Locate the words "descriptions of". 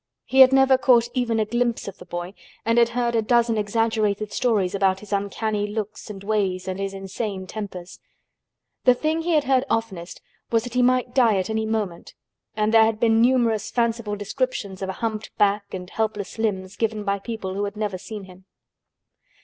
14.15-14.89